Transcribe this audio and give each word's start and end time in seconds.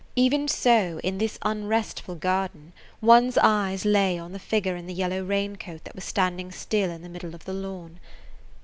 Even 0.15 0.47
so 0.47 0.99
in 1.03 1.19
this 1.19 1.37
unrestful 1.43 2.15
garden 2.15 2.73
one's 3.01 3.37
eyes 3.37 3.85
lay 3.85 4.17
on 4.17 4.31
the 4.31 4.39
figure 4.39 4.75
in 4.75 4.87
the 4.87 4.95
yellow 4.95 5.23
raincoat 5.23 5.83
that 5.83 5.93
was 5.93 6.05
standing 6.05 6.51
still 6.51 6.89
in 6.89 7.03
the 7.03 7.07
middle 7.07 7.35
of 7.35 7.45
the 7.45 7.53
lawn. 7.53 7.99